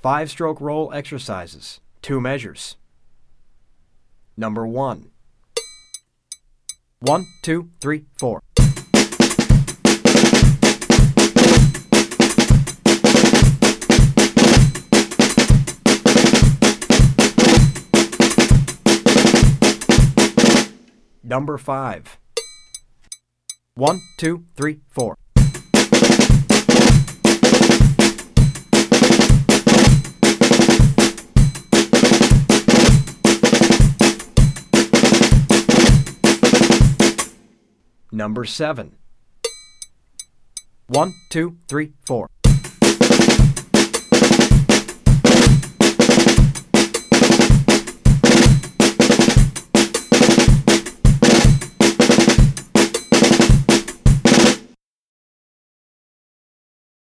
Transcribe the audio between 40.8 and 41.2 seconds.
One,